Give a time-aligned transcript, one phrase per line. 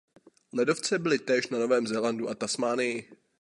[0.53, 3.09] Ledovce byly též na Novém Zélandu i Tasmánii.